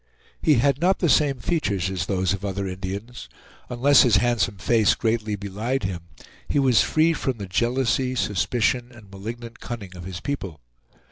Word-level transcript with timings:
He 0.41 0.55
had 0.55 0.81
not 0.81 0.97
the 0.97 1.07
same 1.07 1.37
features 1.37 1.87
as 1.91 2.07
those 2.07 2.33
of 2.33 2.43
other 2.43 2.67
Indians. 2.67 3.29
Unless 3.69 4.01
his 4.01 4.15
handsome 4.15 4.57
face 4.57 4.95
greatly 4.95 5.35
belied 5.35 5.83
him, 5.83 6.07
he 6.49 6.57
was 6.57 6.81
free 6.81 7.13
from 7.13 7.37
the 7.37 7.45
jealousy, 7.45 8.15
suspicion, 8.15 8.91
and 8.91 9.11
malignant 9.11 9.59
cunning 9.59 9.95
of 9.95 10.05
his 10.05 10.19
people. 10.19 10.59